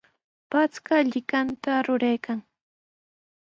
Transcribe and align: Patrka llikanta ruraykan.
Patrka 0.51 0.95
llikanta 1.11 1.71
ruraykan. 1.85 2.39